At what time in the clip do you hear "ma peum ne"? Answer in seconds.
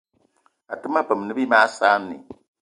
0.93-1.33